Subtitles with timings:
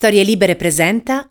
[0.00, 1.28] Storie Libere presenta.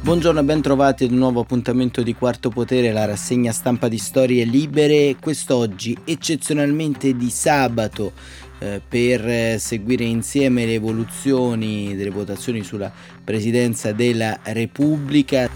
[0.00, 3.98] Buongiorno e ben trovati ad un nuovo appuntamento di Quarto Potere, la rassegna stampa di
[3.98, 5.16] Storie Libere.
[5.20, 8.12] Quest'oggi, eccezionalmente di sabato,
[8.60, 12.92] eh, per seguire insieme le evoluzioni delle votazioni sulla
[13.24, 15.50] presidenza della Repubblica.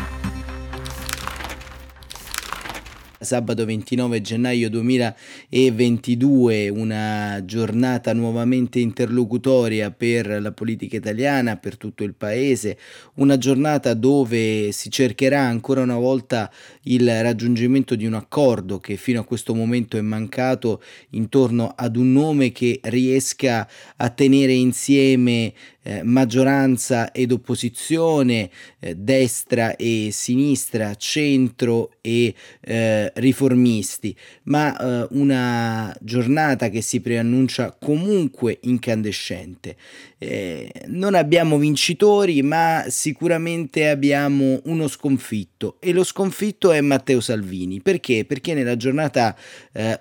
[3.20, 12.14] Sabato 29 gennaio 2022, una giornata nuovamente interlocutoria per la politica italiana, per tutto il
[12.14, 12.78] paese,
[13.14, 16.48] una giornata dove si cercherà ancora una volta
[16.82, 20.80] il raggiungimento di un accordo che fino a questo momento è mancato
[21.10, 25.52] intorno ad un nome che riesca a tenere insieme
[25.88, 34.14] eh, maggioranza ed opposizione, eh, destra e sinistra, centro e eh, riformisti,
[34.44, 39.76] ma eh, una giornata che si preannuncia comunque incandescente.
[40.18, 47.80] Eh, non abbiamo vincitori, ma sicuramente abbiamo uno sconfitto e lo sconfitto è Matteo Salvini.
[47.80, 48.24] Perché?
[48.26, 49.36] Perché nella giornata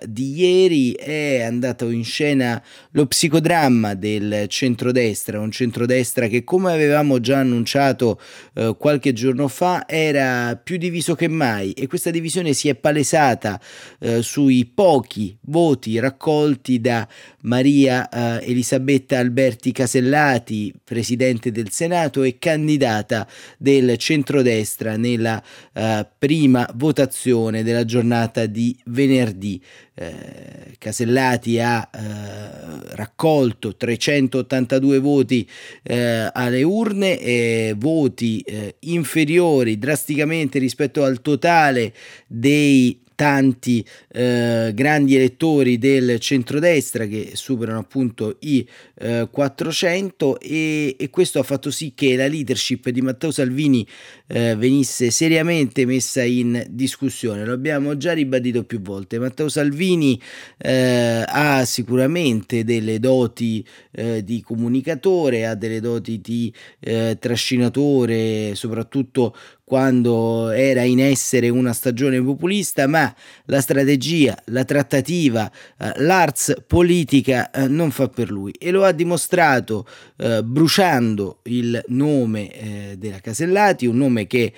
[0.04, 2.60] di ieri è andato in scena
[2.92, 8.20] lo psicodramma del centrodestra, un centrodestra che come avevamo già annunciato
[8.54, 13.60] eh, qualche giorno fa era più diviso che mai e questa divisione si è palesata
[14.00, 17.06] eh, sui pochi voti raccolti da
[17.42, 25.42] Maria eh, Elisabetta Alberti Casellati presidente del Senato e candidata del centrodestra nella
[25.74, 29.62] uh, prima votazione della giornata di venerdì.
[30.00, 35.48] Eh, Casellati ha eh, raccolto 382 voti
[35.82, 41.92] eh, alle urne, voti eh, inferiori drasticamente rispetto al totale
[42.28, 51.10] dei tanti eh, grandi elettori del centrodestra che superano appunto i eh, 400 e, e,
[51.10, 53.84] questo ha fatto sì che la leadership di Matteo Salvini
[54.28, 57.44] eh, venisse seriamente messa in discussione.
[57.44, 59.18] Lo abbiamo già ribadito più volte.
[59.18, 60.20] Matteo Salvini
[60.56, 69.34] eh, ha sicuramente delle doti eh, di comunicatore, ha delle doti di eh, trascinatore, soprattutto
[69.68, 73.14] quando era in essere una stagione populista, ma
[73.44, 75.48] la strategia, la trattativa,
[75.78, 79.86] eh, l'ars politica eh, non fa per lui e lo ha dimostrato
[80.16, 84.54] eh, bruciando il nome della Casellati, un nome che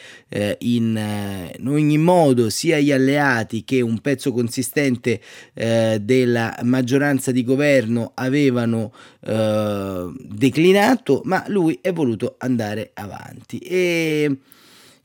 [0.59, 5.21] in, ogni modo sia gli alleati che un pezzo consistente
[5.53, 13.59] della maggioranza di governo avevano declinato, ma lui è voluto andare avanti.
[13.59, 14.39] E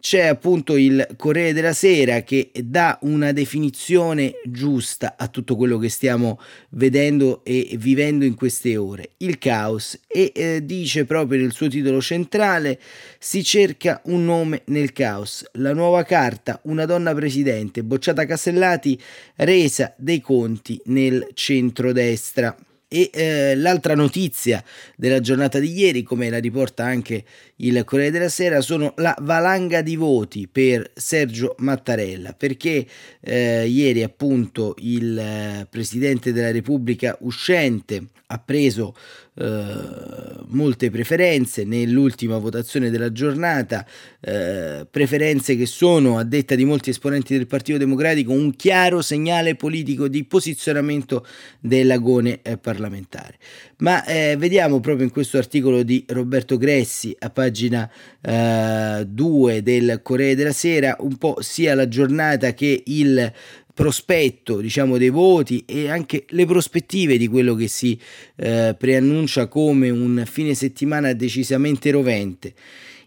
[0.06, 5.90] c'è appunto il Corriere della Sera che dà una definizione giusta a tutto quello che
[5.90, 6.40] stiamo
[6.70, 12.02] vedendo e vivendo in queste ore, il caos, e eh, dice proprio nel suo titolo
[12.02, 12.80] centrale
[13.18, 19.02] si cerca un nome nel caos, la nuova carta, una donna presidente, bocciata Casellati,
[19.38, 22.56] resa dei conti nel centrodestra.
[22.95, 24.63] E eh, l'altra notizia
[24.95, 27.25] della giornata di ieri, come la riporta anche
[27.57, 32.88] il Corriere della Sera, sono la valanga di voti per Sergio Mattarella, perché
[33.19, 38.94] eh, ieri appunto il eh, Presidente della Repubblica uscente ha preso
[39.38, 43.85] eh, molte preferenze nell'ultima votazione della giornata,
[44.22, 49.56] eh, preferenze che sono, a detta di molti esponenti del Partito Democratico, un chiaro segnale
[49.56, 51.25] politico di posizionamento
[51.59, 53.38] dell'agone eh, parlamentare.
[53.78, 57.90] Ma eh, vediamo proprio in questo articolo di Roberto Gressi, a pagina
[58.22, 63.34] 2 eh, del Corriere della Sera, un po' sia la giornata che il
[63.75, 68.00] prospetto diciamo dei voti e anche le prospettive di quello che si
[68.38, 72.53] eh, preannuncia come un fine settimana decisamente rovente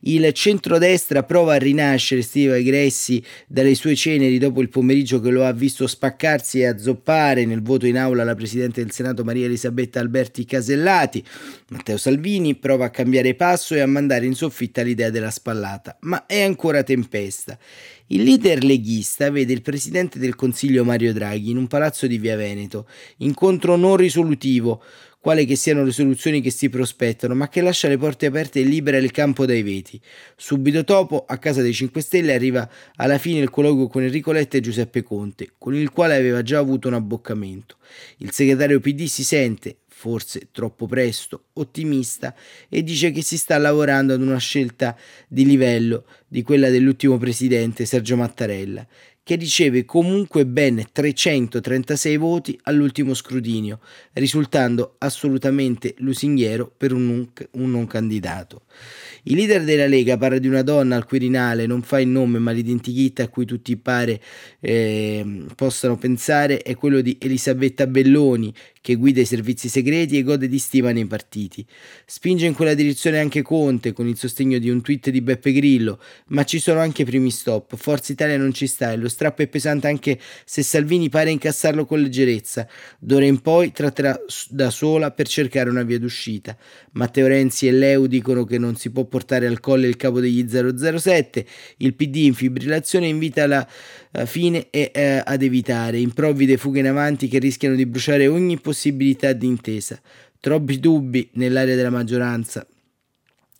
[0.01, 5.45] il centrodestra prova a rinascere, scrive Gressi, dalle sue ceneri dopo il pomeriggio che lo
[5.45, 10.01] ha visto spaccarsi e azzoppare nel voto in aula la Presidente del Senato Maria Elisabetta
[10.01, 11.25] Alberti Casellati.
[11.71, 16.27] Matteo Salvini prova a cambiare passo e a mandare in soffitta l'idea della spallata, ma
[16.27, 17.59] è ancora tempesta.
[18.11, 22.37] Il leader leghista vede il presidente del Consiglio Mario Draghi in un palazzo di Via
[22.37, 24.83] Veneto, incontro non risolutivo,
[25.29, 28.63] quale che siano le soluzioni che si prospettano, ma che lascia le porte aperte e
[28.63, 30.01] libera il campo dai veti.
[30.35, 32.67] Subito dopo, a casa dei 5 Stelle, arriva
[32.97, 36.57] alla fine il colloquio con Enrico Letta e Giuseppe Conte, con il quale aveva già
[36.57, 37.77] avuto un abboccamento.
[38.21, 42.35] Il segretario PD si sente, forse troppo presto, ottimista
[42.71, 44.97] e dice che si sta lavorando ad una scelta
[45.27, 48.87] di livello di quella dell'ultimo presidente Sergio Mattarella,
[49.29, 53.79] che riceve comunque ben 336 voti all'ultimo scrutinio,
[54.15, 57.31] risultando assolutamente lusinghiero per un non,
[57.63, 58.63] un non candidato.
[59.25, 62.53] Il leader della Lega parla di una donna al Quirinale, non fa il nome ma
[62.53, 64.19] l'identikit a cui tutti pare
[64.61, 70.49] eh, possano pensare è quello di Elisabetta Belloni, che guida i servizi segreti e gode
[70.49, 71.67] di stima nei partiti.
[72.07, 76.01] Spinge in quella direzione anche Conte con il sostegno di un tweet di Beppe Grillo,
[76.29, 77.77] ma ci sono anche primi stop.
[77.77, 81.85] Forza Italia non ci sta e lo strappo è pesante anche se Salvini pare incassarlo
[81.85, 82.69] con leggerezza.
[83.01, 84.17] D'ora in poi tratterà
[84.51, 86.57] da sola per cercare una via d'uscita.
[86.93, 90.47] Matteo Renzi e Leu dicono che non si può portare al colle il capo degli
[90.49, 91.45] 007,
[91.79, 93.69] il PD in fibrillazione invita alla
[94.25, 99.33] fine e eh, ad evitare improvvide fughe in avanti che rischiano di bruciare ogni possibilità
[99.33, 100.01] di intesa.
[100.39, 102.65] Troppi dubbi nell'area della maggioranza.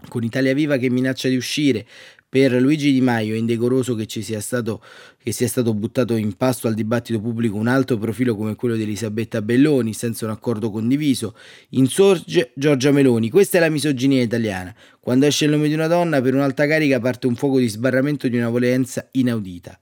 [0.09, 1.85] Con Italia Viva che minaccia di uscire,
[2.31, 4.83] per Luigi Di Maio è indecoroso che ci sia stato,
[5.17, 8.83] che sia stato buttato in pasto al dibattito pubblico un alto profilo come quello di
[8.83, 11.35] Elisabetta Belloni senza un accordo condiviso.
[11.71, 13.31] Insorge Giorgia Meloni.
[13.31, 14.75] Questa è la misoginia italiana.
[15.01, 18.29] Quando esce il nome di una donna, per un'alta carica parte un fuoco di sbarramento
[18.29, 19.79] di una violenza inaudita.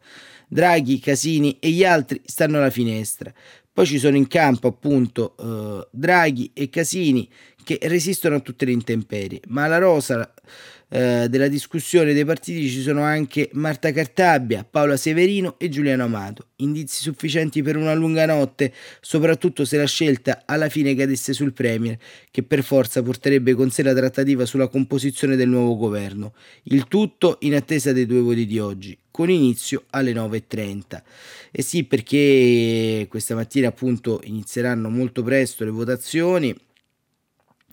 [0.46, 3.32] Draghi, Casini e gli altri stanno alla finestra.
[3.72, 7.28] Poi ci sono in campo appunto eh, Draghi e Casini
[7.62, 10.32] che resistono a tutte le intemperie, ma alla rosa
[10.88, 16.48] eh, della discussione dei partiti ci sono anche Marta Cartabbia, Paola Severino e Giuliano Amato.
[16.56, 21.98] Indizi sufficienti per una lunga notte, soprattutto se la scelta alla fine cadesse sul Premier,
[22.30, 26.34] che per forza porterebbe con sé la trattativa sulla composizione del nuovo governo.
[26.64, 31.02] Il tutto in attesa dei due voti di oggi, con inizio alle 9.30.
[31.50, 36.54] E sì, perché questa mattina appunto inizieranno molto presto le votazioni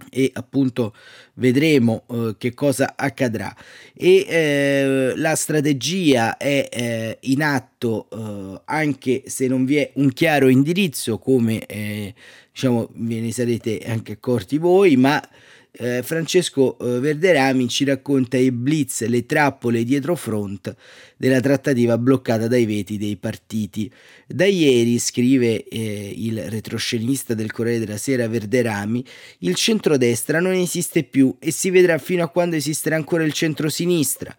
[0.09, 0.93] e appunto
[1.35, 3.55] vedremo eh, che cosa accadrà.
[3.93, 10.11] E eh, la strategia è eh, in atto eh, anche se non vi è un
[10.13, 12.13] chiaro indirizzo come eh,
[12.51, 15.21] diciamo ve ne sarete anche accorti voi ma
[15.75, 20.75] eh, Francesco eh, Verderami ci racconta i blitz, le trappole dietro front
[21.17, 23.91] della trattativa bloccata dai veti dei partiti.
[24.27, 29.03] Da ieri, scrive eh, il retroscenista del Corriere della Sera Verderami,
[29.39, 34.35] il centrodestra non esiste più e si vedrà fino a quando esisterà ancora il centrosinistra.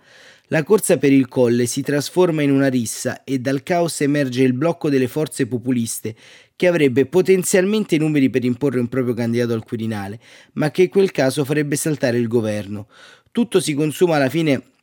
[0.48, 4.52] La corsa per il colle si trasforma in una rissa e dal caos emerge il
[4.52, 6.14] blocco delle forze populiste
[6.54, 10.20] che avrebbe potenzialmente i numeri per imporre un proprio candidato al Quirinale,
[10.52, 12.88] ma che in quel caso farebbe saltare il governo.
[13.32, 14.73] Tutto si consuma alla fine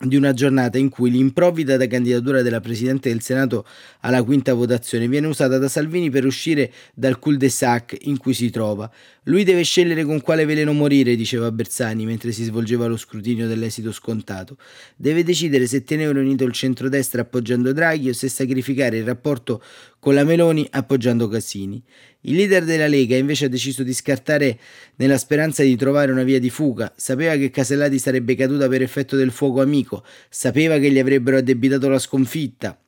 [0.00, 3.66] di una giornata in cui l'improvvida candidatura della Presidente del Senato
[4.00, 8.88] alla quinta votazione viene usata da Salvini per uscire dal cul-de-sac in cui si trova.
[9.24, 13.90] Lui deve scegliere con quale veleno morire, diceva Bersani mentre si svolgeva lo scrutinio dell'esito
[13.90, 14.56] scontato.
[14.94, 19.60] Deve decidere se tenere unito il centrodestra appoggiando Draghi o se sacrificare il rapporto
[19.98, 21.82] con la Meloni appoggiando Casini.
[22.22, 24.58] Il leader della Lega invece ha deciso di scartare
[24.96, 26.92] nella speranza di trovare una via di fuga.
[26.96, 31.88] Sapeva che Casellati sarebbe caduta per effetto del fuoco amico, sapeva che gli avrebbero addebitato
[31.88, 32.78] la sconfitta.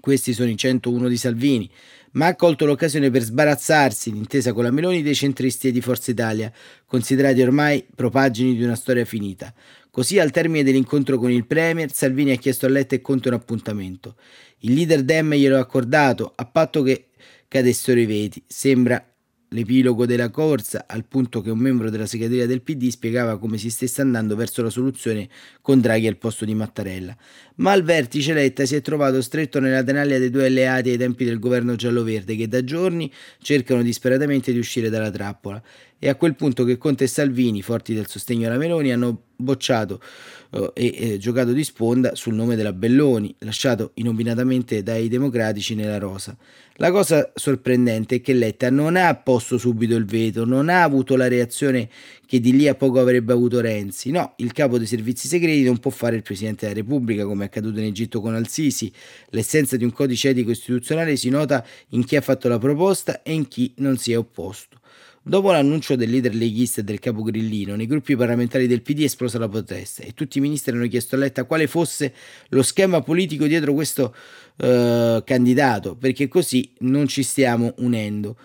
[0.00, 1.70] Questi sono i 101 di Salvini,
[2.12, 6.10] ma ha colto l'occasione per sbarazzarsi, d'intesa con la Meloni, dei centristi e di Forza
[6.10, 6.52] Italia,
[6.86, 9.52] considerati ormai propagini di una storia finita.
[9.90, 13.34] Così, al termine dell'incontro con il Premier, Salvini ha chiesto a Letta e Conte un
[13.34, 14.14] appuntamento.
[14.60, 17.08] Il leader Dem glielo ha accordato, a patto che
[17.48, 18.42] cadessero i veti.
[18.46, 19.02] Sembra
[19.52, 23.70] l'epilogo della corsa, al punto che un membro della segreteria del PD spiegava come si
[23.70, 25.28] stesse andando verso la soluzione
[25.60, 27.16] con Draghi al posto di Mattarella.
[27.60, 31.26] Ma al vertice Letta si è trovato stretto nella tenaglia dei due alleati ai tempi
[31.26, 35.62] del governo giallo-verde che da giorni cercano disperatamente di uscire dalla trappola.
[36.02, 40.00] E a quel punto che Conte e Salvini, forti del sostegno alla Meloni, hanno bocciato
[40.52, 45.98] eh, e eh, giocato di sponda sul nome della Belloni, lasciato inopinatamente dai democratici nella
[45.98, 46.34] rosa.
[46.76, 51.14] La cosa sorprendente è che Letta non ha posto subito il veto, non ha avuto
[51.16, 51.90] la reazione
[52.24, 54.10] che di lì a poco avrebbe avuto Renzi.
[54.10, 57.48] No, il capo dei servizi segreti non può fare il Presidente della Repubblica, come è
[57.50, 58.90] accaduto in Egitto con Al-Sisi.
[59.30, 63.32] L'essenza di un codice etico istituzionale si nota in chi ha fatto la proposta e
[63.34, 64.78] in chi non si è opposto.
[65.22, 69.04] Dopo l'annuncio del leader leghista e del capo grillino, nei gruppi parlamentari del PD è
[69.04, 72.14] esplosa la protesta e tutti i ministri hanno chiesto a Letta quale fosse
[72.48, 74.14] lo schema politico dietro questo
[74.56, 78.36] uh, candidato, perché così non ci stiamo unendo.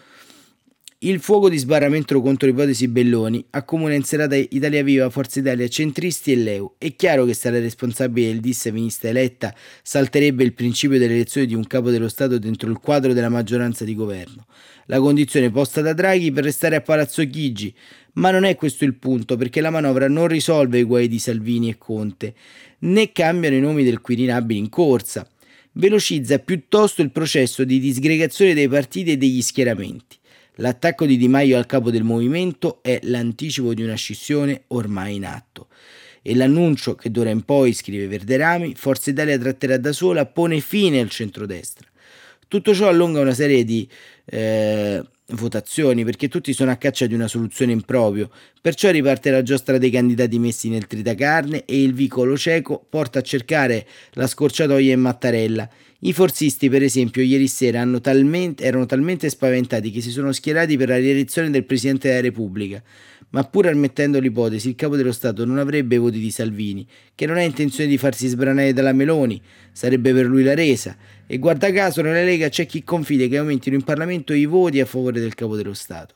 [1.00, 6.32] Il fuoco di sbarramento contro l'ipotesi Belloni accomuna in serata Italia Viva, Forza Italia, centristi
[6.32, 6.75] e Leu.
[6.78, 11.68] È chiaro che sarà responsabile del dis ministra eletta salterebbe il principio dell'elezione di un
[11.68, 14.46] capo dello Stato dentro il quadro della maggioranza di governo.
[14.86, 17.75] La condizione posta da Draghi per restare a Palazzo Chigi.
[18.14, 21.70] Ma non è questo il punto, perché la manovra non risolve i guai di Salvini
[21.70, 22.34] e Conte,
[22.80, 25.28] né cambiano i nomi del Quirinabili in corsa.
[25.74, 30.18] velocizza piuttosto il processo di disgregazione dei partiti e degli schieramenti.
[30.56, 35.26] L'attacco di Di Maio al capo del movimento è l'anticipo di una scissione ormai in
[35.26, 35.68] atto.
[36.22, 41.00] E l'annuncio che d'ora in poi, scrive Verderami, Forza Italia tratterà da sola, pone fine
[41.00, 41.88] al centrodestra.
[42.48, 43.88] Tutto ciò allunga una serie di
[44.26, 48.30] eh, votazioni perché tutti sono a caccia di una soluzione in proprio,
[48.62, 53.24] perciò riparte la giostra dei candidati messi nel tritacarne e il vicolo cieco porta a
[53.24, 55.70] cercare la scorciatoia in Mattarella.
[56.00, 60.90] I forzisti, per esempio, ieri sera talmente, erano talmente spaventati che si sono schierati per
[60.90, 62.84] la rielezione del Presidente della Repubblica
[63.36, 67.36] ma pur ammettendo l'ipotesi, il capo dello Stato non avrebbe voti di Salvini, che non
[67.36, 69.42] ha intenzione di farsi sbranare dalla Meloni,
[69.74, 70.96] sarebbe per lui la resa.
[71.28, 74.86] E guarda caso nella Lega c'è chi confida che aumentino in Parlamento i voti a
[74.86, 76.16] favore del capo dello Stato.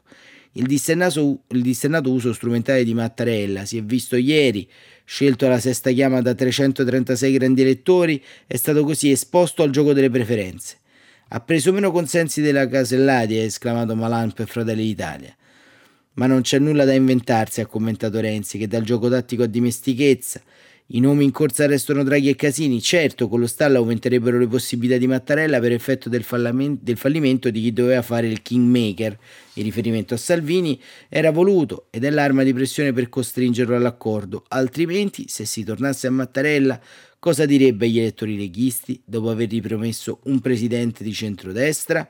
[0.53, 4.68] Il dissennato, il dissennato uso strumentale di Mattarella si è visto ieri,
[5.06, 10.10] scelto alla sesta chiama da 336 grandi elettori, è stato così esposto al gioco delle
[10.10, 10.77] preferenze.
[11.29, 15.36] Ha preso meno consensi della Casellati, ha esclamato Malan per Fratelli d'Italia.
[16.13, 20.41] Ma non c'è nulla da inventarsi, ha commentato Renzi, che dal gioco tattico a dimestichezza.
[20.91, 22.81] I nomi in corsa restano Draghi e Casini.
[22.81, 26.25] Certo, con lo stallo aumenterebbero le possibilità di Mattarella per effetto del,
[26.81, 29.15] del fallimento di chi doveva fare il kingmaker.
[29.53, 34.46] Il riferimento a Salvini era voluto ed è l'arma di pressione per costringerlo all'accordo.
[34.48, 36.81] Altrimenti, se si tornasse a Mattarella,
[37.19, 42.10] cosa direbbe agli elettori leghisti dopo aver ripromesso un presidente di centrodestra?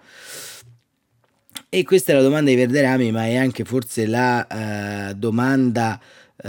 [1.67, 5.99] E questa è la domanda di Verderami, ma è anche forse la uh, domanda,
[6.37, 6.47] uh,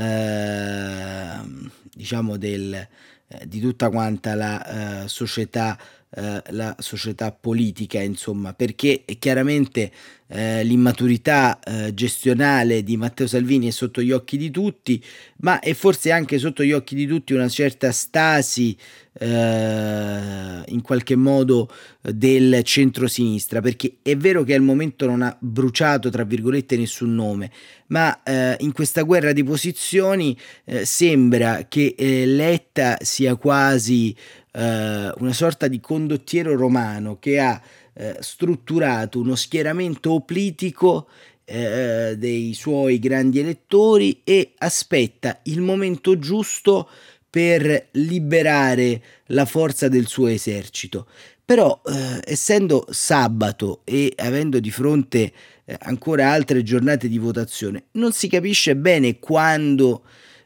[1.95, 2.87] diciamo, del,
[3.27, 5.79] uh, di tutta quanta la società
[6.12, 9.93] eh, la società politica, insomma, perché chiaramente
[10.26, 15.02] eh, l'immaturità eh, gestionale di Matteo Salvini è sotto gli occhi di tutti,
[15.38, 18.76] ma è forse anche sotto gli occhi di tutti una certa stasi
[19.12, 21.69] eh, in qualche modo
[22.00, 27.50] del centro-sinistra, perché è vero che al momento non ha bruciato, tra virgolette, nessun nome,
[27.88, 34.14] ma eh, in questa guerra di posizioni eh, sembra che Letta sia quasi
[34.52, 37.61] eh, una sorta di condottiero romano che ha
[37.92, 41.09] eh, strutturato uno schieramento oplitico
[41.45, 46.88] eh, dei suoi grandi elettori e aspetta il momento giusto
[47.28, 51.07] per liberare la forza del suo esercito.
[51.45, 55.33] Però, eh, essendo sabato e avendo di fronte
[55.64, 60.04] eh, ancora altre giornate di votazione, non si capisce bene quando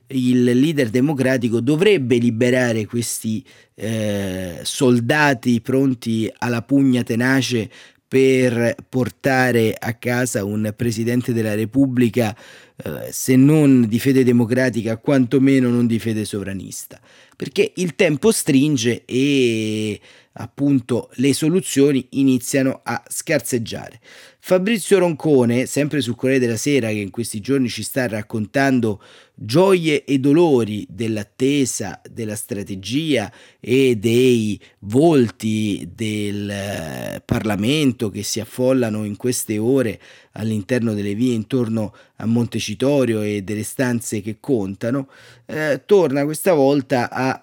[0.08, 3.44] il leader democratico dovrebbe liberare questi
[3.74, 7.70] eh, soldati pronti alla pugna tenace
[8.06, 12.36] per portare a casa un presidente della Repubblica,
[12.76, 17.00] eh, se non di fede democratica, quantomeno non di fede sovranista.
[17.34, 20.00] Perché il tempo stringe e
[20.34, 23.98] appunto le soluzioni iniziano a scarseggiare.
[24.38, 29.02] Fabrizio Roncone, sempre sul Corriere della Sera, che in questi giorni ci sta raccontando
[29.34, 39.04] gioie e dolori dell'attesa, della strategia e dei volti del eh, Parlamento che si affollano
[39.04, 40.00] in queste ore
[40.32, 45.08] all'interno delle vie intorno a Montecitorio e delle stanze che contano,
[45.46, 47.40] eh, torna questa volta a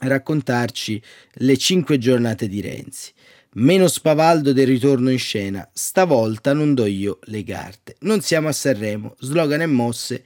[0.00, 3.12] raccontarci le cinque giornate di Renzi.
[3.54, 7.96] Meno spavaldo del ritorno in scena, stavolta non do io le carte.
[8.00, 10.24] Non siamo a Sanremo, slogan e mosse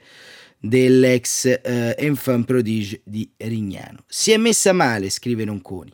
[0.65, 4.05] dell'ex eh, enfant prodige di Rignano.
[4.07, 5.91] Si è messa male, scrive Ronconi.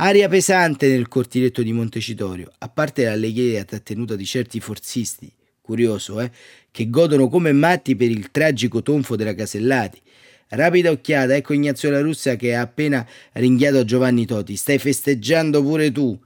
[0.00, 6.20] Aria pesante nel cortiletto di Montecitorio, a parte la leghiera trattenuta di certi forzisti, curioso,
[6.20, 6.32] eh,
[6.72, 10.00] che godono come matti per il tragico tonfo della Casellati.
[10.48, 14.56] Rapida occhiata, ecco Ignazio La Russia che ha appena ringhiato Giovanni Toti.
[14.56, 16.18] Stai festeggiando pure tu.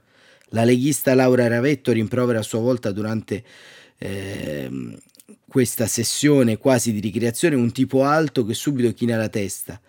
[0.49, 3.43] La leghista Laura Ravetto rimprovera a sua volta durante
[3.97, 4.69] eh,
[5.53, 9.79] questa sessione quasi di ricreazione un tipo alto che subito china la testa.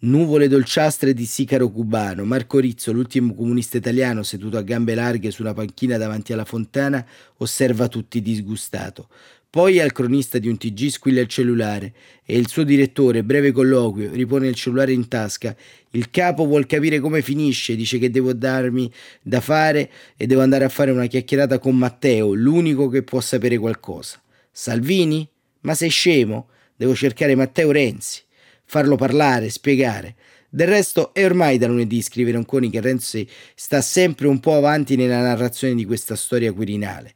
[0.00, 2.24] Nuvole dolciastre di Sicaro cubano.
[2.24, 7.06] Marco Rizzo, l'ultimo comunista italiano seduto a gambe larghe su una panchina davanti alla fontana,
[7.36, 9.06] osserva tutti disgustato.
[9.48, 11.92] Poi al cronista di un TG squilla il cellulare
[12.24, 15.54] e il suo direttore, breve colloquio, ripone il cellulare in tasca.
[15.90, 18.90] Il capo vuol capire come finisce, dice che devo darmi
[19.22, 23.56] da fare e devo andare a fare una chiacchierata con Matteo, l'unico che può sapere
[23.56, 24.20] qualcosa.
[24.50, 25.28] Salvini?
[25.60, 26.48] Ma sei scemo?
[26.76, 28.22] Devo cercare Matteo Renzi,
[28.64, 30.16] farlo parlare, spiegare.
[30.48, 34.96] Del resto è ormai da lunedì, scrive Ronconi, che Renzi sta sempre un po' avanti
[34.96, 37.14] nella narrazione di questa storia quirinale.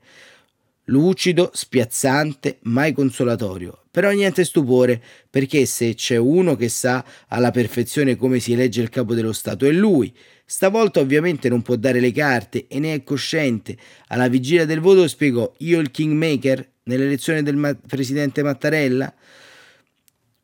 [0.88, 3.84] Lucido, spiazzante, mai consolatorio.
[3.90, 8.90] Però niente stupore, perché se c'è uno che sa alla perfezione come si elegge il
[8.90, 10.14] capo dello Stato è lui.
[10.44, 13.76] Stavolta ovviamente non può dare le carte e ne è cosciente.
[14.08, 19.12] Alla vigilia del voto spiegò io il kingmaker nell'elezione del ma- presidente Mattarella?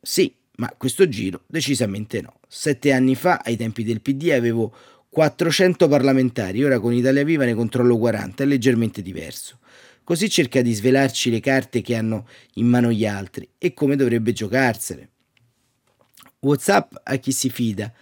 [0.00, 2.40] Sì, ma questo giro decisamente no.
[2.48, 4.74] Sette anni fa, ai tempi del PD, avevo
[5.08, 9.58] 400 parlamentari, ora con Italia Viva ne controllo 40, è leggermente diverso.
[10.04, 14.32] Così cerca di svelarci le carte che hanno in mano gli altri e come dovrebbe
[14.32, 15.08] giocarsele.
[16.40, 17.92] WhatsApp a chi si fida,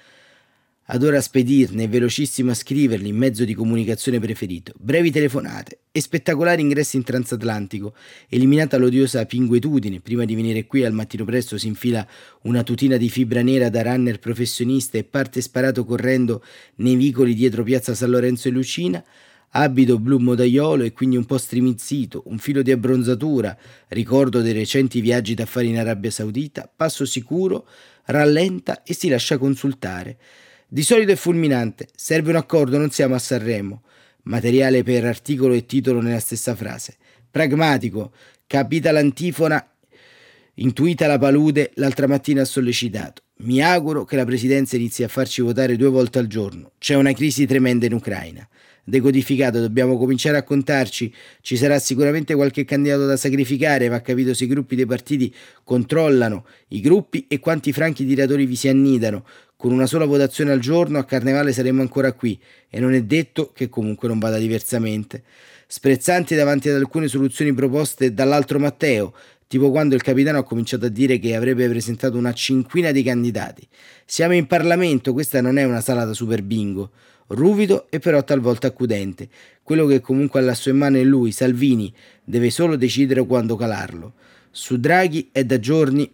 [0.91, 6.63] adora spedirne e velocissimo a scriverli in mezzo di comunicazione preferito, brevi telefonate e spettacolari
[6.63, 7.95] ingressi in transatlantico,
[8.29, 12.07] eliminata l'odiosa pinguetudine, prima di venire qui al mattino presto si infila
[12.43, 16.43] una tutina di fibra nera da runner professionista e parte sparato correndo
[16.77, 19.05] nei vicoli dietro piazza San Lorenzo e Lucina,
[19.51, 23.55] abito blu modaiolo e quindi un po' strimizzito, un filo di abbronzatura,
[23.89, 27.67] ricordo dei recenti viaggi d'affari in Arabia Saudita, passo sicuro,
[28.07, 30.17] rallenta e si lascia consultare.
[30.71, 33.85] Di solito è fulminante, serve un accordo, non siamo a Sanremo.
[34.25, 36.97] Materiale per articolo e titolo nella stessa frase.
[37.31, 38.13] Pragmatico,
[38.47, 39.67] capita l'antifona,
[40.57, 43.23] intuita la palude, l'altra mattina ha sollecitato.
[43.39, 46.73] Mi auguro che la presidenza inizi a farci votare due volte al giorno.
[46.77, 48.47] C'è una crisi tremenda in Ucraina
[48.89, 54.45] decodificato, dobbiamo cominciare a contarci, ci sarà sicuramente qualche candidato da sacrificare, va capito se
[54.45, 59.25] i gruppi dei partiti controllano i gruppi e quanti franchi tiratori vi si annidano.
[59.57, 62.41] Con una sola votazione al giorno a Carnevale saremo ancora qui
[62.71, 65.25] e non è detto che comunque non vada diversamente.
[65.67, 69.13] Sprezzanti davanti ad alcune soluzioni proposte dall'altro Matteo,
[69.49, 73.67] tipo quando il capitano ha cominciato a dire che avrebbe presentato una cinquina di candidati.
[74.07, 76.93] Siamo in Parlamento, questa non è una sala da super bingo
[77.29, 79.29] ruvido e però talvolta accudente.
[79.63, 81.93] Quello che comunque ha lasso in mano è lui, Salvini,
[82.25, 84.15] deve solo decidere quando calarlo.
[84.51, 86.11] Su Draghi è da giorni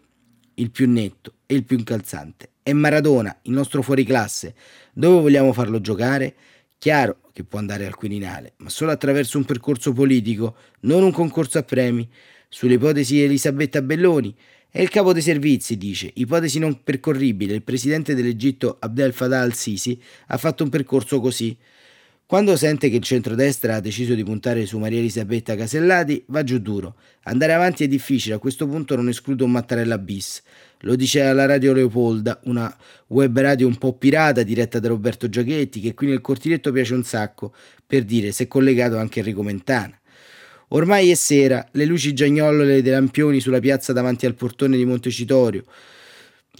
[0.54, 2.50] il più netto e il più incalzante.
[2.62, 4.54] È Maradona, il nostro fuoriclasse.
[4.92, 6.34] Dove vogliamo farlo giocare?
[6.78, 11.58] Chiaro che può andare al Quirinale, ma solo attraverso un percorso politico, non un concorso
[11.58, 12.08] a premi.
[12.48, 14.34] Sulle ipotesi Elisabetta Belloni,
[14.76, 17.54] è il capo dei servizi, dice, ipotesi non percorribile.
[17.54, 21.56] Il presidente dell'Egitto Abdel Fattah al-Sisi ha fatto un percorso così.
[22.26, 26.58] Quando sente che il centrodestra ha deciso di puntare su Maria Elisabetta Casellati, va giù
[26.58, 26.96] duro.
[27.22, 30.42] Andare avanti è difficile, a questo punto non escludo un Mattarella bis.
[30.80, 35.78] Lo dice alla Radio Leopolda, una web radio un po' pirata diretta da Roberto Giachetti,
[35.78, 37.54] che qui nel cortiletto piace un sacco,
[37.86, 39.96] per dire se è collegato anche Enrico Mentana.
[40.74, 45.64] Ormai è sera, le luci giagnolole dei lampioni sulla piazza davanti al portone di Montecitorio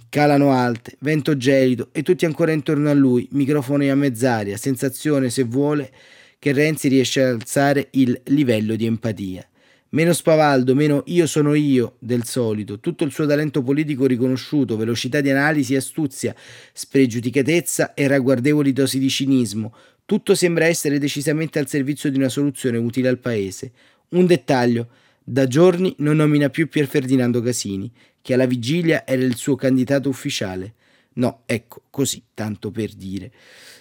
[0.09, 5.43] calano alte, vento gelido e tutti ancora intorno a lui, microfoni a mezz'aria, sensazione, se
[5.43, 5.91] vuole,
[6.39, 9.45] che Renzi riesce a alzare il livello di empatia.
[9.89, 15.21] Meno spavaldo, meno io sono io del solito, tutto il suo talento politico riconosciuto, velocità
[15.21, 16.33] di analisi, astuzia,
[16.73, 19.75] spregiudicatezza e ragguardevoli dosi di cinismo,
[20.07, 23.73] tutto sembra essere decisamente al servizio di una soluzione utile al paese.
[24.15, 24.89] Un dettaglio,
[25.25, 27.91] da giorni non nomina più Pier Ferdinando Casini,
[28.23, 30.75] che alla vigilia era il suo candidato ufficiale.
[31.15, 33.33] No, ecco, così, tanto per dire.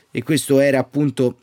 [0.10, 1.38] E questo era appunto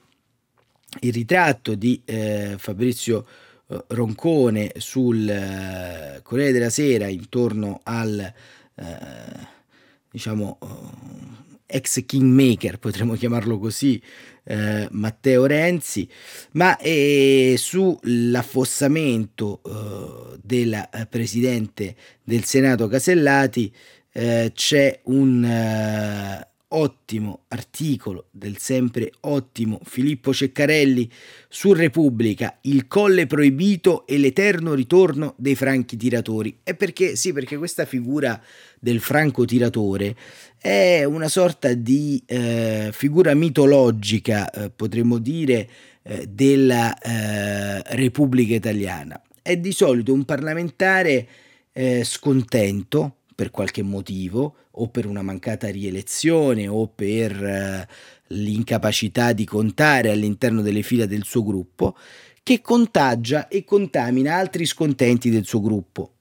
[1.00, 3.26] il ritratto di eh, Fabrizio
[3.68, 9.48] eh, Roncone sul eh, Corriere della Sera intorno al eh,
[10.11, 10.59] diciamo
[11.70, 13.98] ex kingmaker, potremmo chiamarlo così,
[14.44, 16.06] eh, Matteo Renzi,
[16.52, 23.72] ma eh, sull'affossamento eh, della eh, Presidente del Senato Casellati
[24.12, 25.44] eh, c'è un
[26.72, 31.11] ottimo articolo del sempre ottimo Filippo Ceccarelli
[31.48, 36.59] su Repubblica, il colle proibito e l'eterno ritorno dei franchi tiratori.
[36.62, 37.16] E perché?
[37.16, 38.40] Sì, perché questa figura
[38.78, 40.14] del franco tiratore
[40.59, 45.68] è una sorta di eh, figura mitologica, eh, potremmo dire,
[46.02, 49.20] eh, della eh, Repubblica Italiana.
[49.42, 51.26] È di solito un parlamentare
[51.72, 57.88] eh, scontento per qualche motivo, o per una mancata rielezione, o per eh,
[58.26, 61.96] l'incapacità di contare all'interno delle fila del suo gruppo,
[62.42, 66.16] che contagia e contamina altri scontenti del suo gruppo.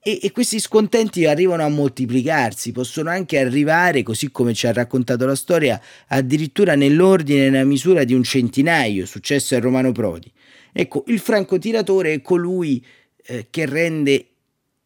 [0.00, 5.24] E, e, questi scontenti arrivano a moltiplicarsi, possono anche arrivare, così come ci ha raccontato
[5.26, 10.28] la storia, addirittura nell'ordine e nella misura di un centinaio, successo a Romano Prodi.
[10.72, 12.84] Ecco, il francotiratore è colui
[13.26, 14.30] eh, che rende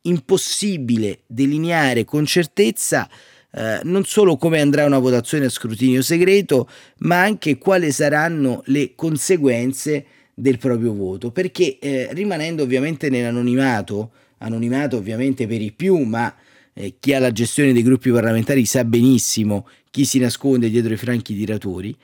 [0.02, 3.08] impossibile delineare con certezza
[3.50, 8.92] eh, non solo come andrà una votazione a scrutinio segreto, ma anche quali saranno le
[8.94, 16.32] conseguenze del proprio voto, perché eh, rimanendo ovviamente nell'anonimato, anonimato ovviamente per i più, ma
[16.74, 20.98] eh, chi ha la gestione dei gruppi parlamentari sa benissimo chi si nasconde dietro i
[20.98, 21.96] franchi tiratori,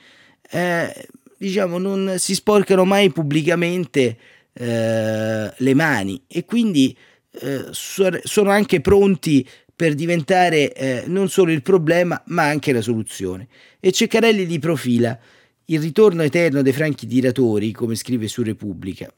[0.50, 4.16] eh, diciamo, non si sporcano mai pubblicamente
[4.52, 6.22] eh, le mani.
[6.26, 6.96] E quindi
[7.40, 13.48] eh, sono anche pronti per diventare eh, non solo il problema ma anche la soluzione.
[13.80, 15.18] E Ceccarelli li profila
[15.66, 19.12] il ritorno eterno dei franchi tiratori, come scrive su Repubblica.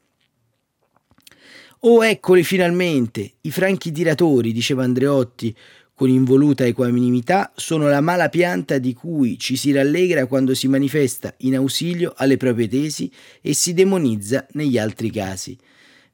[1.81, 5.55] Oh, eccoli finalmente, i franchi tiratori, diceva Andreotti
[5.93, 11.33] con involuta equanimità, sono la mala pianta di cui ci si rallegra quando si manifesta
[11.39, 15.57] in ausilio alle proprie tesi e si demonizza negli altri casi.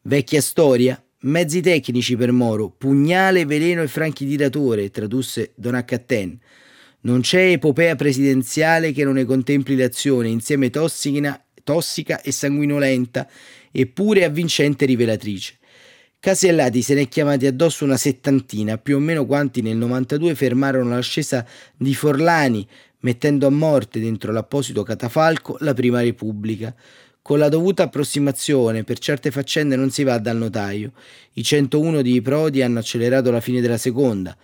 [0.03, 6.39] Vecchia storia, mezzi tecnici per Moro, pugnale, veleno e franchi tiratore, tradusse Don Accatten.
[7.01, 13.27] Non c'è epopea presidenziale che non ne contempli l'azione insieme tossica, tossica e sanguinolenta,
[13.71, 15.57] eppure avvincente rivelatrice.
[16.19, 20.91] Casellati se ne è chiamati addosso una settantina, più o meno quanti nel 92 fermarono
[20.91, 22.65] l'ascesa di Forlani,
[22.99, 26.73] mettendo a morte dentro l'apposito catafalco la Prima Repubblica.
[27.23, 30.91] Con la dovuta approssimazione, per certe faccende non si va dal notaio.
[31.35, 34.35] I 101 di Prodi hanno accelerato la fine della seconda.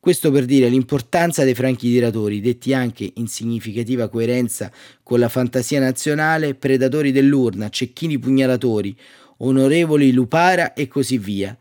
[0.00, 5.78] Questo per dire l'importanza dei franchi tiratori, detti anche in significativa coerenza con la fantasia
[5.78, 8.96] nazionale, predatori dell'urna, cecchini pugnalatori,
[9.36, 11.54] onorevoli Lupara e così via.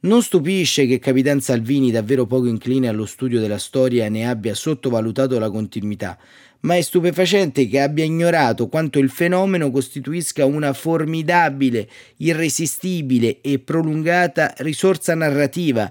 [0.00, 5.38] Non stupisce che Capitan Salvini, davvero poco incline allo studio della storia, ne abbia sottovalutato
[5.38, 6.16] la continuità,
[6.60, 14.54] ma è stupefacente che abbia ignorato quanto il fenomeno costituisca una formidabile, irresistibile e prolungata
[14.58, 15.90] risorsa narrativa,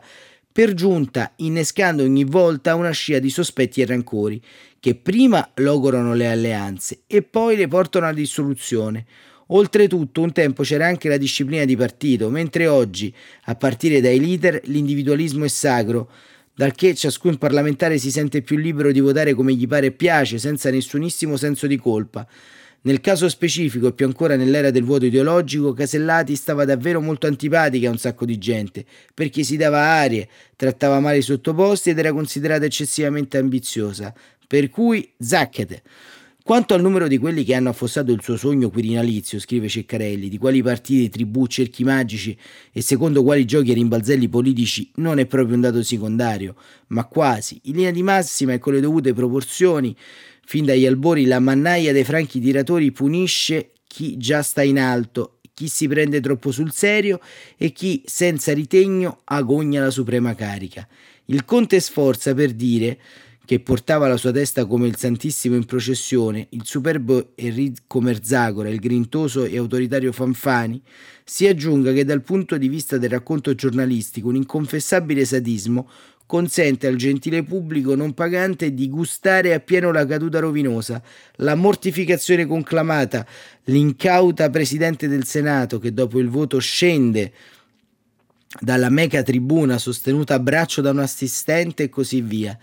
[0.51, 4.41] per giunta innescando ogni volta una scia di sospetti e rancori,
[4.79, 9.05] che prima logorano le alleanze e poi le portano alla dissoluzione,
[9.51, 13.11] Oltretutto un tempo c'era anche la disciplina di partito, mentre oggi,
[13.45, 16.09] a partire dai leader, l'individualismo è sacro,
[16.59, 20.37] dal che ciascun parlamentare si sente più libero di votare come gli pare e piace,
[20.39, 22.27] senza nessunissimo senso di colpa.
[22.81, 27.87] Nel caso specifico, e più ancora nell'era del voto ideologico, Casellati stava davvero molto antipatica
[27.87, 32.11] a un sacco di gente, perché si dava arie, trattava male i sottoposti ed era
[32.11, 34.13] considerata eccessivamente ambiziosa.
[34.45, 35.81] Per cui, zacchete!
[36.49, 40.39] Quanto al numero di quelli che hanno affossato il suo sogno quirinalizio, scrive Ceccarelli, di
[40.39, 42.35] quali partiti, tribù, cerchi magici
[42.71, 46.55] e secondo quali giochi e rimbalzelli politici non è proprio un dato secondario,
[46.87, 49.95] ma quasi, in linea di massima e con le dovute proporzioni,
[50.43, 55.67] fin dagli albori la mannaia dei franchi tiratori punisce chi già sta in alto, chi
[55.67, 57.19] si prende troppo sul serio
[57.57, 60.87] e chi senza ritegno agogna la suprema carica.
[61.25, 62.97] Il conte sforza per dire
[63.49, 68.77] che portava la sua testa come il Santissimo in processione, il superbo Enrico Merzagora, il
[68.77, 70.79] grintoso e autoritario Fanfani,
[71.23, 75.89] si aggiunga che dal punto di vista del racconto giornalistico un inconfessabile sadismo
[76.27, 81.01] consente al gentile pubblico non pagante di gustare appieno la caduta rovinosa,
[81.37, 83.25] la mortificazione conclamata,
[83.63, 87.33] l'incauta Presidente del Senato che dopo il voto scende
[88.59, 92.55] dalla meca tribuna sostenuta a braccio da un assistente e così via.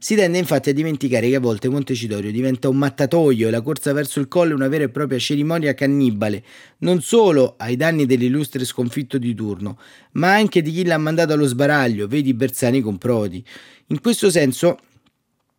[0.00, 3.92] Si tende infatti a dimenticare che a volte Montecitorio diventa un mattatoio e la corsa
[3.92, 6.44] verso il colle una vera e propria cerimonia cannibale,
[6.78, 9.76] non solo ai danni dell'illustre sconfitto di turno,
[10.12, 13.44] ma anche di chi l'ha mandato allo sbaraglio, vedi Bersani con Prodi.
[13.88, 14.78] In questo senso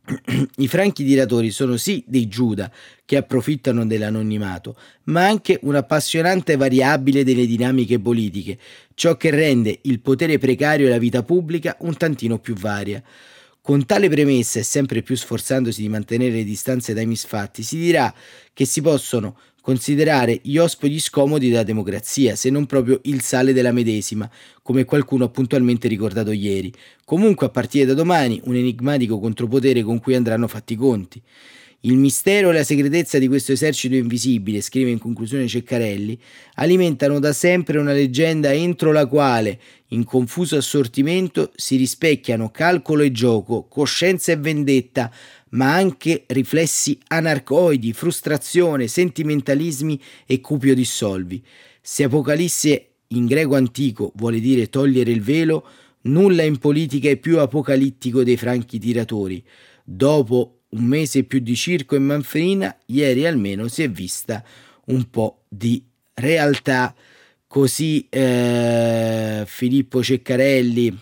[0.55, 2.71] i franchi tiratori sono sì dei Giuda
[3.03, 8.57] che approfittano dell'anonimato, ma anche un'appassionante variabile delle dinamiche politiche,
[8.93, 13.03] ciò che rende il potere precario e la vita pubblica un tantino più varia.
[13.69, 18.11] Con tale premessa e sempre più sforzandosi di mantenere le distanze dai misfatti, si dirà
[18.51, 23.71] che si possono considerare gli ospiti scomodi della democrazia, se non proprio il sale della
[23.71, 24.27] medesima,
[24.63, 26.73] come qualcuno ha puntualmente ricordato ieri.
[27.05, 31.21] Comunque, a partire da domani, un enigmatico contropotere con cui andranno fatti i conti.
[31.83, 36.19] Il mistero e la segretezza di questo esercito invisibile, scrive in conclusione Ceccarelli,
[36.55, 39.57] alimentano da sempre una leggenda entro la quale,
[39.89, 45.09] in confuso assortimento, si rispecchiano calcolo e gioco, coscienza e vendetta,
[45.51, 51.41] ma anche riflessi anarcoidi, frustrazione, sentimentalismi e cupio dissolvi.
[51.79, 55.65] Se Apocalisse in greco antico vuole dire togliere il velo,
[56.01, 59.41] nulla in politica è più apocalittico dei franchi tiratori.
[59.85, 64.43] Dopo un mese più di circo in Manfrina, ieri almeno si è vista
[64.85, 66.93] un po' di realtà.
[67.47, 70.95] Così eh, Filippo Ceccarelli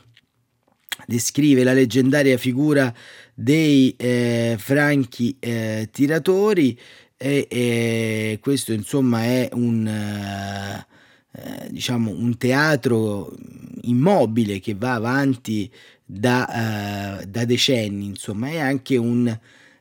[1.05, 2.93] descrive la leggendaria figura
[3.33, 6.79] dei eh, franchi eh, tiratori
[7.17, 13.35] e, questo insomma è un, eh, diciamo un teatro
[13.81, 15.69] immobile che va avanti
[16.09, 19.37] da, uh, da, decenni, insomma, è anche un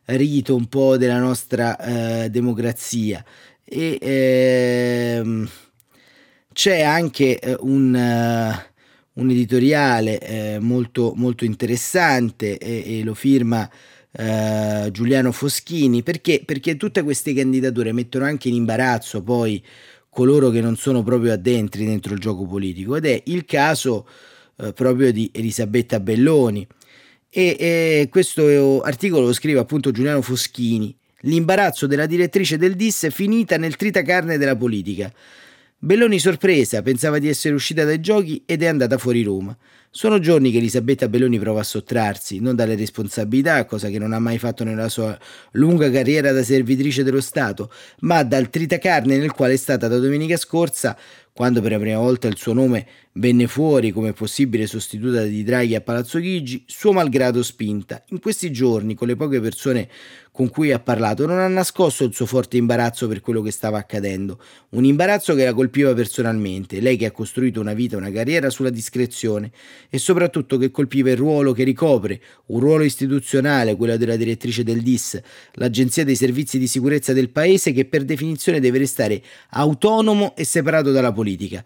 [0.07, 3.25] rito un po' della nostra uh, democrazia.
[3.65, 5.49] E ehm,
[6.53, 13.69] c'è anche un, uh, un editoriale molto, molto interessante e, e lo firma
[14.19, 19.63] Uh, Giuliano Foschini, perché, perché tutte queste candidature mettono anche in imbarazzo poi
[20.09, 24.09] coloro che non sono proprio addentri dentro il gioco politico ed è il caso
[24.57, 26.67] uh, proprio di Elisabetta Belloni.
[27.37, 30.97] E, e questo articolo lo scrive appunto Giuliano Foschini.
[31.21, 35.13] L'imbarazzo della direttrice del DIS è finita nel tritacarne della politica.
[35.87, 39.57] Belloni sorpresa, pensava di essere uscita dai giochi ed è andata fuori Roma.
[39.89, 44.19] Sono giorni che Elisabetta Belloni prova a sottrarsi, non dalle responsabilità, cosa che non ha
[44.19, 45.17] mai fatto nella sua
[45.53, 47.71] lunga carriera da servitrice dello Stato,
[48.01, 50.99] ma dal tritacarne nel quale è stata da domenica scorsa,
[51.33, 55.75] quando per la prima volta il suo nome venne fuori come possibile sostituta di Draghi
[55.75, 58.03] a Palazzo Chigi, suo malgrado spinta.
[58.09, 59.89] In questi giorni, con le poche persone
[60.37, 63.79] con cui ha parlato, non ha nascosto il suo forte imbarazzo per quello che stava
[63.79, 64.39] accadendo,
[64.73, 68.69] un imbarazzo che la colpiva personalmente, lei che ha costruito una vita, una carriera sulla
[68.69, 69.51] discrezione
[69.89, 74.83] e soprattutto che colpiva il ruolo che ricopre, un ruolo istituzionale, quello della direttrice del
[74.83, 75.19] DIS,
[75.53, 79.23] l'Agenzia dei Servizi di Sicurezza del Paese che per definizione deve restare
[79.53, 81.65] autonomo e separato dalla politica.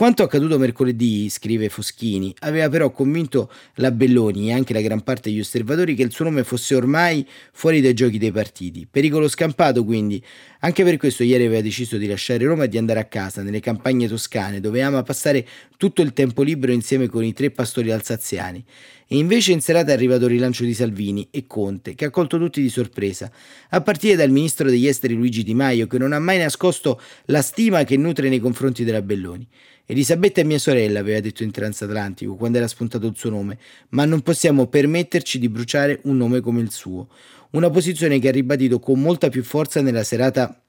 [0.00, 5.28] Quanto accaduto mercoledì, scrive Foschini, aveva però convinto la Belloni e anche la gran parte
[5.28, 8.88] degli osservatori che il suo nome fosse ormai fuori dai giochi dei partiti.
[8.90, 10.24] Pericolo scampato quindi.
[10.60, 13.60] Anche per questo ieri aveva deciso di lasciare Roma e di andare a casa, nelle
[13.60, 18.64] campagne toscane, dove ama passare tutto il tempo libero insieme con i tre pastori alsaziani.
[19.12, 22.38] E invece in serata è arrivato il rilancio di Salvini e Conte, che ha colto
[22.38, 23.28] tutti di sorpresa,
[23.70, 27.42] a partire dal ministro degli esteri Luigi Di Maio, che non ha mai nascosto la
[27.42, 29.44] stima che nutre nei confronti della Belloni.
[29.84, 34.04] Elisabetta è mia sorella, aveva detto in transatlantico quando era spuntato il suo nome, ma
[34.04, 37.08] non possiamo permetterci di bruciare un nome come il suo.
[37.50, 40.62] Una posizione che ha ribadito con molta più forza nella serata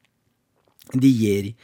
[0.93, 1.55] di ieri.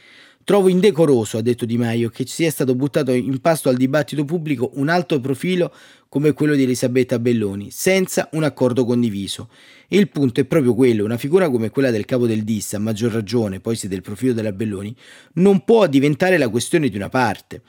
[0.48, 4.70] Trovo indecoroso, ha detto Di Maio, che sia stato buttato in pasto al dibattito pubblico
[4.76, 5.70] un alto profilo
[6.08, 9.50] come quello di Elisabetta Belloni, senza un accordo condiviso.
[9.88, 12.78] E il punto è proprio quello, una figura come quella del capo del DIS, a
[12.78, 14.96] maggior ragione, poi se del profilo della Belloni,
[15.34, 17.60] non può diventare la questione di una parte.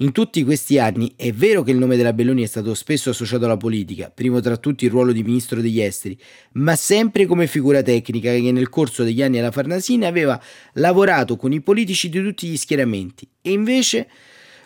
[0.00, 3.46] In tutti questi anni è vero che il nome della Belloni è stato spesso associato
[3.46, 6.16] alla politica, primo tra tutti il ruolo di ministro degli esteri,
[6.52, 10.40] ma sempre come figura tecnica che nel corso degli anni alla Farnasina aveva
[10.74, 13.28] lavorato con i politici di tutti gli schieramenti.
[13.42, 14.08] E invece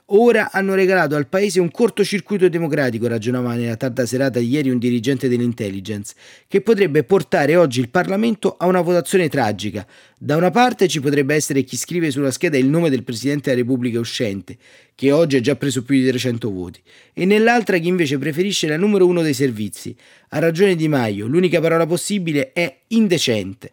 [0.07, 5.29] Ora hanno regalato al paese un cortocircuito democratico, ragionava nella tarda serata ieri un dirigente
[5.29, 6.15] dell'intelligence,
[6.49, 9.87] che potrebbe portare oggi il Parlamento a una votazione tragica.
[10.19, 13.63] Da una parte ci potrebbe essere chi scrive sulla scheda il nome del Presidente della
[13.63, 14.59] Repubblica uscente,
[14.95, 16.83] che oggi ha già preso più di 300 voti,
[17.15, 19.97] e nell'altra chi invece preferisce la numero uno dei servizi.
[20.31, 23.71] Ha ragione Di Maio, l'unica parola possibile è indecente.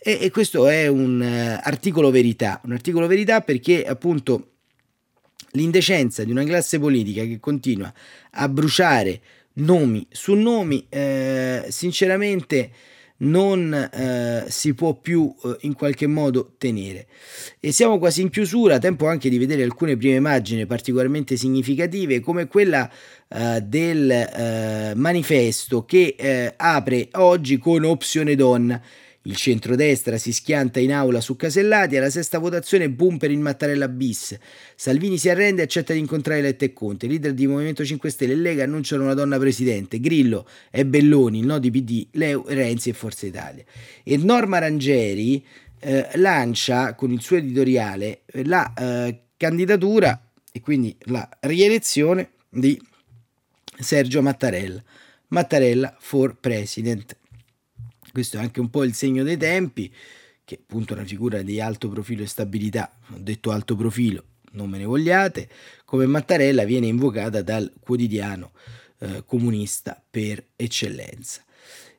[0.00, 4.52] E, questo è un uh, articolo verità, un articolo verità perché appunto
[5.52, 7.92] L'indecenza di una classe politica che continua
[8.32, 9.20] a bruciare
[9.54, 12.70] nomi su nomi, eh, sinceramente
[13.20, 17.06] non eh, si può più eh, in qualche modo tenere.
[17.58, 22.46] E siamo quasi in chiusura, tempo anche di vedere alcune prime immagini particolarmente significative, come
[22.46, 22.88] quella
[23.28, 28.80] eh, del eh, manifesto che eh, apre oggi con opzione donna
[29.22, 33.88] il centrodestra si schianta in aula su Casellati, alla sesta votazione boom per il Mattarella
[33.88, 34.36] bis.
[34.74, 37.06] Salvini si arrende e accetta di incontrare Letta e Conte.
[37.06, 40.00] I leader di Movimento 5 Stelle e Lega annunciano una donna presidente.
[40.00, 43.64] Grillo e Belloni, il no di PD, Leo, Renzi e Forza Italia.
[44.02, 45.44] E Norma Rangeri
[45.80, 52.80] eh, lancia con il suo editoriale eh, la eh, candidatura e quindi la rielezione di
[53.78, 54.82] Sergio Mattarella.
[55.28, 57.16] Mattarella for President.
[58.12, 59.92] Questo è anche un po' il segno dei tempi,
[60.44, 64.78] che appunto una figura di alto profilo e stabilità, ho detto alto profilo, non me
[64.78, 65.48] ne vogliate,
[65.84, 68.52] come Mattarella viene invocata dal quotidiano
[69.00, 71.42] eh, comunista per eccellenza.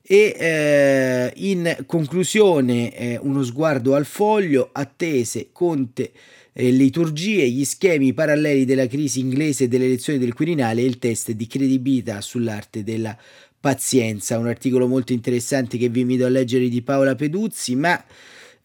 [0.02, 6.12] E eh, in conclusione eh, uno sguardo al foglio, attese, Conte,
[6.52, 10.98] eh, liturgie, gli schemi paralleli della crisi inglese e delle elezioni del Quirinale e il
[10.98, 13.16] test di credibilità sull'arte della
[13.60, 18.02] pazienza, un articolo molto interessante che vi invito a leggere di Paola Peduzzi, ma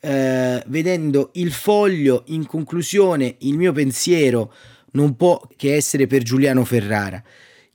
[0.01, 4.53] eh, vedendo il foglio, in conclusione, il mio pensiero
[4.93, 7.23] non può che essere per Giuliano Ferrara.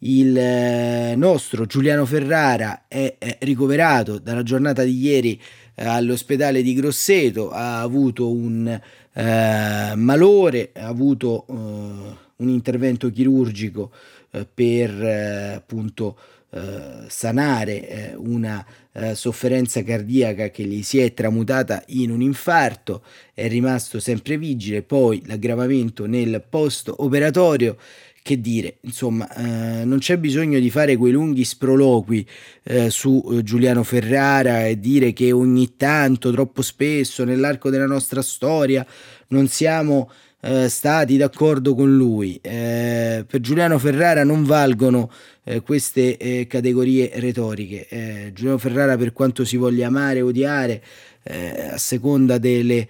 [0.01, 5.41] il eh, nostro Giuliano Ferrara è, ricoverato dalla giornata di ieri
[5.75, 13.91] eh, all'ospedale di Grosseto, ha avuto un eh, malore, ha avuto un intervento chirurgico
[14.53, 15.63] per
[16.51, 18.65] eh, sanare una
[19.13, 25.21] sofferenza cardiaca che gli si è tramutata in un infarto, è rimasto sempre vigile, poi
[25.25, 27.77] l'aggravamento nel post operatorio
[28.21, 32.27] che dire, insomma, eh, non c'è bisogno di fare quei lunghi sproloqui
[32.63, 38.21] eh, su eh, Giuliano Ferrara e dire che ogni tanto, troppo spesso, nell'arco della nostra
[38.21, 38.85] storia,
[39.29, 42.39] non siamo eh, stati d'accordo con lui.
[42.41, 45.11] Eh, per Giuliano Ferrara non valgono
[45.43, 48.31] eh, queste categorie retoriche.
[48.33, 50.81] Giuliano Ferrara, per quanto si voglia amare, odiare,
[51.21, 52.87] a seconda delle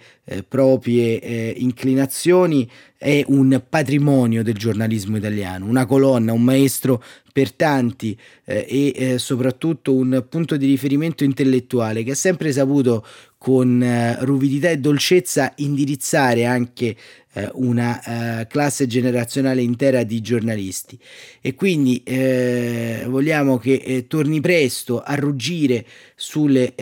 [0.48, 8.66] proprie inclinazioni, è un patrimonio del giornalismo italiano, una colonna, un maestro per tanti eh,
[8.68, 13.04] e eh, soprattutto un punto di riferimento intellettuale che ha sempre saputo
[13.38, 16.94] con eh, ruvidità e dolcezza indirizzare anche
[17.32, 20.98] eh, una eh, classe generazionale intera di giornalisti
[21.40, 26.74] e quindi eh, vogliamo che torni presto a ruggire sulle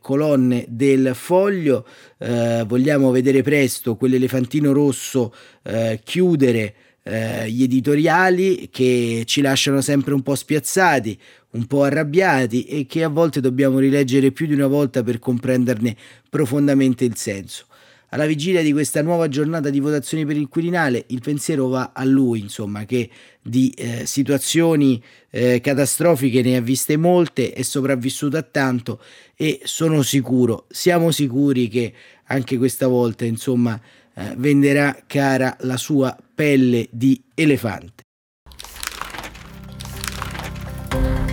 [0.00, 1.86] colonne del foglio
[2.18, 5.34] vogliamo vedere presto quell'elefantino rosso
[6.04, 11.18] chiudere eh, gli editoriali che ci lasciano sempre un po' spiazzati,
[11.52, 15.96] un po' arrabbiati e che a volte dobbiamo rileggere più di una volta per comprenderne
[16.28, 17.66] profondamente il senso.
[18.12, 22.04] Alla vigilia di questa nuova giornata di votazioni per il Quirinale, il pensiero va a
[22.04, 23.08] lui, insomma, che
[23.40, 29.00] di eh, situazioni eh, catastrofiche ne ha viste molte, è sopravvissuto a tanto
[29.36, 31.92] e sono sicuro, siamo sicuri che
[32.24, 33.80] anche questa volta, insomma,
[34.14, 38.09] eh, venderà cara la sua pelle di elefante.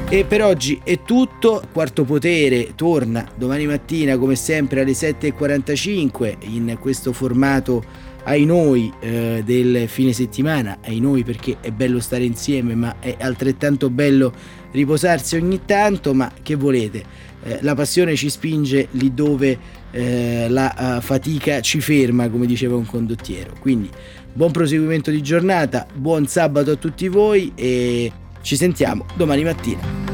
[0.09, 6.77] E per oggi è tutto, Quarto Potere torna domani mattina come sempre alle 7.45 in
[6.79, 7.83] questo formato
[8.23, 13.17] ai noi eh, del fine settimana, ai noi perché è bello stare insieme ma è
[13.19, 14.31] altrettanto bello
[14.71, 17.03] riposarsi ogni tanto, ma che volete,
[17.43, 19.57] eh, la passione ci spinge lì dove
[19.91, 23.55] eh, la uh, fatica ci ferma, come diceva un condottiero.
[23.59, 23.89] Quindi
[24.31, 28.09] buon proseguimento di giornata, buon sabato a tutti voi e
[28.41, 30.07] ci sentiamo domani mattina.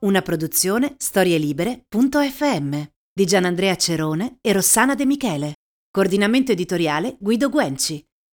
[0.00, 5.54] Una produzione storielibere.fm di Gianandrea Cerone e Rossana De Michele.
[5.90, 8.05] Coordinamento editoriale Guido Guenci.